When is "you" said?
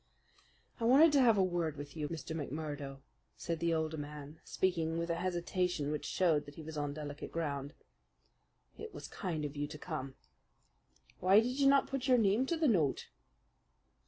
1.95-2.09, 9.55-9.67, 11.59-11.67